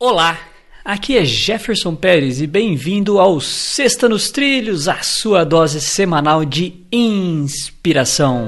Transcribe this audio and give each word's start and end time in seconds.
Olá, 0.00 0.38
aqui 0.84 1.18
é 1.18 1.24
Jefferson 1.24 1.92
Pérez 1.92 2.40
e 2.40 2.46
bem-vindo 2.46 3.18
ao 3.18 3.40
Sexta 3.40 4.08
nos 4.08 4.30
Trilhos, 4.30 4.86
a 4.86 5.02
sua 5.02 5.42
dose 5.42 5.80
semanal 5.80 6.44
de 6.44 6.72
inspiração. 6.92 8.46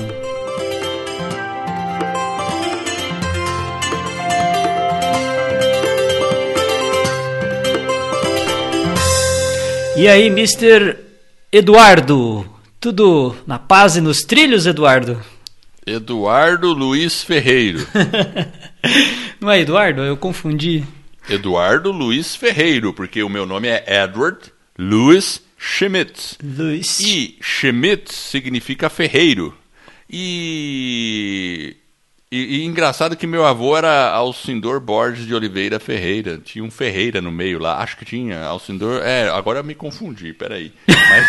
E 9.97 10.07
aí, 10.07 10.29
Mr. 10.29 10.97
Eduardo? 11.51 12.49
Tudo 12.79 13.35
na 13.45 13.59
paz 13.59 13.97
e 13.97 14.01
nos 14.01 14.21
trilhos, 14.21 14.67
Eduardo? 14.67 15.21
Eduardo 15.85 16.73
Luiz 16.73 17.25
Ferreiro. 17.25 17.85
Não 19.41 19.51
é 19.51 19.59
Eduardo? 19.59 20.03
Eu 20.03 20.17
confundi. 20.17 20.85
Eduardo 21.31 21.93
Luiz 21.93 22.35
Ferreiro, 22.35 22.93
porque 22.93 23.23
o 23.23 23.29
meu 23.29 23.47
nome 23.47 23.69
é 23.69 23.85
Edward 24.05 24.53
Louis 24.79 25.43
Schmitz. 25.59 26.39
Luiz. 26.43 27.01
E 27.01 27.37
Schmitz 27.41 28.15
significa 28.15 28.89
ferreiro. 28.89 29.55
E, 30.09 31.77
e, 32.33 32.59
e 32.59 32.65
engraçado 32.65 33.17
que 33.17 33.27
meu 33.27 33.45
avô 33.45 33.77
era 33.77 34.11
Alcindor 34.11 34.81
Borges 34.81 35.27
de 35.27 35.35
Oliveira 35.35 35.79
Ferreira. 35.79 36.41
Tinha 36.43 36.65
um 36.65 36.71
Ferreira 36.71 37.21
no 37.21 37.31
meio 37.31 37.59
lá. 37.59 37.83
Acho 37.83 37.97
que 37.97 38.05
tinha. 38.05 38.43
Alcindor. 38.43 39.03
É, 39.05 39.29
agora 39.29 39.59
eu 39.59 39.65
me 39.65 39.75
confundi, 39.75 40.33
peraí. 40.33 40.73
Mas... 40.89 41.27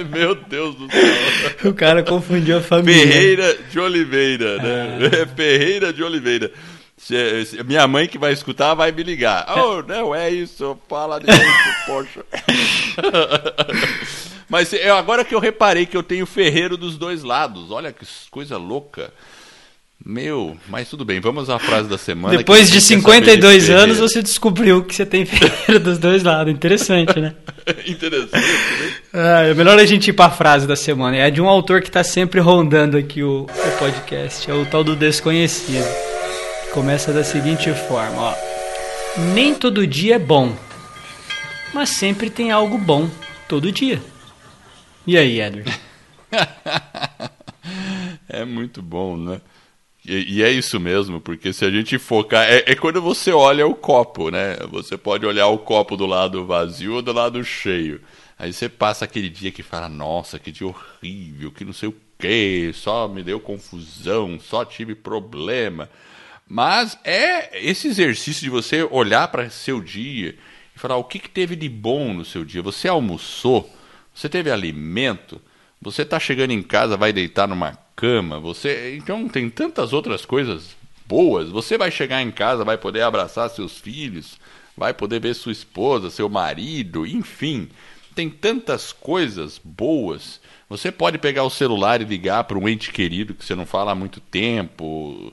meu 0.10 0.34
Deus 0.34 0.74
do 0.74 0.90
céu. 0.90 1.70
O 1.70 1.74
cara 1.74 2.02
confundiu 2.02 2.56
a 2.58 2.62
família. 2.62 3.06
Ferreira 3.06 3.58
de 3.70 3.78
Oliveira, 3.78 4.56
né? 4.56 4.98
Ah. 5.22 5.26
Ferreira 5.36 5.92
de 5.92 6.02
Oliveira. 6.02 6.50
Minha 7.64 7.86
mãe 7.86 8.08
que 8.08 8.18
vai 8.18 8.32
escutar 8.32 8.74
vai 8.74 8.92
me 8.92 9.02
ligar. 9.02 9.46
Oh, 9.56 9.82
não 9.82 10.14
é 10.14 10.30
isso, 10.30 10.78
fala 10.88 11.20
disso, 11.20 11.38
poxa. 11.86 12.24
Mas 14.48 14.72
eu, 14.72 14.96
agora 14.96 15.24
que 15.24 15.34
eu 15.34 15.40
reparei 15.40 15.86
que 15.86 15.96
eu 15.96 16.02
tenho 16.02 16.26
ferreiro 16.26 16.76
dos 16.76 16.96
dois 16.96 17.22
lados, 17.22 17.70
olha 17.70 17.92
que 17.92 18.06
coisa 18.30 18.56
louca. 18.56 19.12
Meu, 20.06 20.54
mas 20.68 20.90
tudo 20.90 21.02
bem, 21.02 21.18
vamos 21.18 21.48
à 21.48 21.58
frase 21.58 21.88
da 21.88 21.96
semana. 21.96 22.36
Depois 22.36 22.68
de 22.68 22.74
ninguém 22.74 23.22
quer 23.22 23.32
saber 23.32 23.40
52 23.40 23.64
de 23.64 23.72
anos, 23.72 23.98
você 23.98 24.22
descobriu 24.22 24.84
que 24.84 24.94
você 24.94 25.06
tem 25.06 25.24
ferreiro 25.24 25.82
dos 25.82 25.98
dois 25.98 26.22
lados. 26.22 26.52
Interessante, 26.52 27.18
né? 27.18 27.34
Interessante, 27.86 28.42
né? 28.42 28.92
Ah, 29.14 29.42
é 29.44 29.54
melhor 29.54 29.78
a 29.78 29.86
gente 29.86 30.08
ir 30.08 30.12
para 30.12 30.26
a 30.26 30.30
frase 30.30 30.66
da 30.66 30.76
semana. 30.76 31.16
É 31.16 31.30
de 31.30 31.40
um 31.40 31.48
autor 31.48 31.80
que 31.80 31.88
está 31.88 32.04
sempre 32.04 32.38
rondando 32.38 32.98
aqui 32.98 33.22
o, 33.22 33.44
o 33.44 33.78
podcast. 33.78 34.50
É 34.50 34.52
o 34.52 34.66
tal 34.66 34.84
do 34.84 34.94
Desconhecido. 34.94 36.13
Começa 36.74 37.12
da 37.12 37.22
seguinte 37.22 37.72
forma: 37.72 38.20
ó. 38.20 38.34
Nem 39.32 39.54
todo 39.54 39.86
dia 39.86 40.16
é 40.16 40.18
bom, 40.18 40.52
mas 41.72 41.90
sempre 41.90 42.28
tem 42.28 42.50
algo 42.50 42.76
bom 42.76 43.08
todo 43.48 43.70
dia. 43.70 44.02
E 45.06 45.16
aí, 45.16 45.40
Edward? 45.40 45.72
É 48.28 48.44
muito 48.44 48.82
bom, 48.82 49.16
né? 49.16 49.40
E, 50.04 50.38
e 50.38 50.42
é 50.42 50.50
isso 50.50 50.80
mesmo, 50.80 51.20
porque 51.20 51.52
se 51.52 51.64
a 51.64 51.70
gente 51.70 51.96
focar. 51.98 52.44
É, 52.44 52.64
é 52.66 52.74
quando 52.74 53.00
você 53.00 53.30
olha 53.30 53.64
o 53.64 53.74
copo, 53.74 54.28
né? 54.28 54.56
Você 54.70 54.98
pode 54.98 55.24
olhar 55.24 55.46
o 55.46 55.58
copo 55.58 55.96
do 55.96 56.04
lado 56.04 56.44
vazio 56.44 56.94
ou 56.94 57.02
do 57.02 57.12
lado 57.12 57.42
cheio. 57.44 58.00
Aí 58.36 58.52
você 58.52 58.68
passa 58.68 59.04
aquele 59.04 59.28
dia 59.28 59.52
que 59.52 59.62
fala: 59.62 59.88
Nossa, 59.88 60.38
que 60.40 60.50
dia 60.50 60.66
horrível, 60.66 61.52
que 61.52 61.64
não 61.64 61.72
sei 61.72 61.88
o 61.88 61.94
quê, 62.18 62.72
só 62.74 63.06
me 63.06 63.22
deu 63.22 63.38
confusão, 63.38 64.40
só 64.40 64.64
tive 64.64 64.96
problema. 64.96 65.88
Mas 66.48 66.98
é 67.04 67.66
esse 67.66 67.88
exercício 67.88 68.42
de 68.42 68.50
você 68.50 68.82
olhar 68.82 69.28
para 69.28 69.48
seu 69.50 69.80
dia 69.80 70.36
e 70.74 70.78
falar: 70.78 70.96
O 70.96 71.04
que, 71.04 71.18
que 71.18 71.30
teve 71.30 71.56
de 71.56 71.68
bom 71.68 72.12
no 72.12 72.24
seu 72.24 72.44
dia? 72.44 72.62
Você 72.62 72.88
almoçou? 72.88 73.70
Você 74.14 74.28
teve 74.28 74.50
alimento? 74.50 75.40
Você 75.80 76.02
está 76.02 76.18
chegando 76.18 76.52
em 76.52 76.62
casa, 76.62 76.96
vai 76.96 77.12
deitar 77.12 77.46
numa 77.46 77.78
cama, 77.94 78.40
você 78.40 78.96
então 78.96 79.28
tem 79.28 79.48
tantas 79.50 79.92
outras 79.92 80.24
coisas 80.24 80.76
boas. 81.06 81.50
Você 81.50 81.76
vai 81.76 81.90
chegar 81.90 82.22
em 82.22 82.30
casa, 82.30 82.64
vai 82.64 82.78
poder 82.78 83.02
abraçar 83.02 83.50
seus 83.50 83.78
filhos, 83.78 84.38
vai 84.76 84.94
poder 84.94 85.20
ver 85.20 85.34
sua 85.34 85.52
esposa, 85.52 86.10
seu 86.10 86.28
marido, 86.28 87.06
enfim, 87.06 87.68
tem 88.14 88.30
tantas 88.30 88.92
coisas 88.92 89.60
boas. 89.62 90.40
Você 90.68 90.90
pode 90.90 91.18
pegar 91.18 91.44
o 91.44 91.50
celular 91.50 92.00
e 92.00 92.04
ligar 92.04 92.44
para 92.44 92.58
um 92.58 92.68
ente 92.68 92.90
querido 92.90 93.34
que 93.34 93.44
você 93.44 93.54
não 93.54 93.66
fala 93.66 93.92
há 93.92 93.94
muito 93.94 94.20
tempo. 94.20 95.32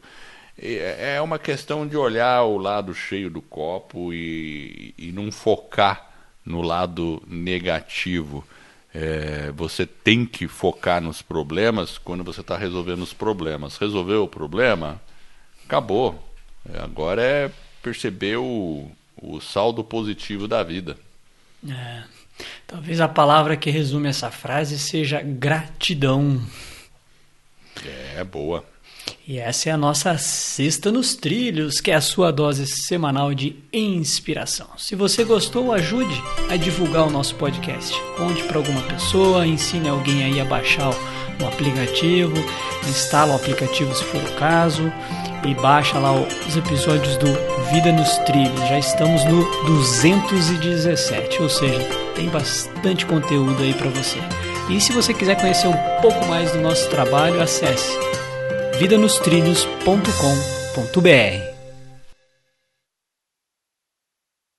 É 0.62 1.16
é 1.16 1.22
uma 1.22 1.40
questão 1.40 1.88
de 1.88 1.98
olhar 1.98 2.44
o 2.44 2.58
lado 2.58 2.94
cheio 2.94 3.30
do 3.30 3.42
copo 3.42 4.14
e, 4.14 4.94
e 4.98 5.12
não 5.12 5.32
focar 5.32 6.12
no 6.46 6.62
lado 6.62 7.22
negativo. 7.28 8.46
É, 8.94 9.52
você 9.56 9.86
tem 9.86 10.26
que 10.26 10.48
focar 10.48 11.02
nos 11.02 11.22
problemas 11.22 11.98
quando 11.98 12.24
você 12.24 12.42
está 12.42 12.58
resolvendo 12.58 13.02
os 13.02 13.14
problemas. 13.14 13.78
Resolveu 13.78 14.24
o 14.24 14.28
problema? 14.28 15.02
Acabou. 15.66 16.22
É, 16.72 16.80
agora 16.80 17.22
é 17.22 17.52
perceber 17.82 18.38
o, 18.38 18.92
o 19.20 19.40
saldo 19.40 19.84
positivo 19.84 20.48
da 20.48 20.62
vida. 20.62 20.98
É, 21.68 22.04
talvez 22.68 23.00
a 23.00 23.08
palavra 23.08 23.56
que 23.56 23.70
resume 23.70 24.10
essa 24.10 24.30
frase 24.30 24.78
seja 24.78 25.22
gratidão. 25.22 26.42
É 28.16 28.24
boa. 28.24 28.71
E 29.32 29.40
essa 29.40 29.70
é 29.70 29.72
a 29.72 29.78
nossa 29.78 30.18
Sexta 30.18 30.92
nos 30.92 31.16
Trilhos, 31.16 31.80
que 31.80 31.90
é 31.90 31.96
a 31.96 32.02
sua 32.02 32.34
dose 32.34 32.68
semanal 32.68 33.34
de 33.34 33.56
inspiração. 33.72 34.68
Se 34.78 34.94
você 34.94 35.24
gostou, 35.24 35.72
ajude 35.72 36.22
a 36.50 36.58
divulgar 36.58 37.08
o 37.08 37.10
nosso 37.10 37.36
podcast. 37.36 37.98
Conte 38.18 38.44
para 38.44 38.58
alguma 38.58 38.82
pessoa, 38.82 39.48
ensine 39.48 39.88
alguém 39.88 40.26
aí 40.26 40.42
a 40.42 40.44
baixar 40.44 40.90
o 41.42 41.46
aplicativo, 41.48 42.34
instala 42.90 43.32
o 43.32 43.36
aplicativo 43.38 43.96
se 43.96 44.04
for 44.04 44.22
o 44.22 44.36
caso 44.36 44.92
e 45.48 45.56
baixa 45.56 45.98
lá 45.98 46.12
os 46.12 46.58
episódios 46.58 47.16
do 47.16 47.28
Vida 47.72 47.94
nos 47.94 48.18
Trilhos. 48.26 48.60
Já 48.68 48.80
estamos 48.80 49.24
no 49.24 49.46
217, 49.66 51.42
ou 51.42 51.48
seja, 51.48 51.80
tem 52.16 52.28
bastante 52.28 53.06
conteúdo 53.06 53.64
aí 53.64 53.74
para 53.74 53.92
você. 53.92 54.18
E 54.70 54.82
se 54.82 54.92
você 54.92 55.14
quiser 55.14 55.40
conhecer 55.40 55.70
um 55.70 56.02
pouco 56.02 56.28
mais 56.28 56.52
do 56.52 56.60
nosso 56.60 56.90
trabalho, 56.90 57.42
acesse 57.42 57.98
vidanostrilhos.com.br. 58.82 61.51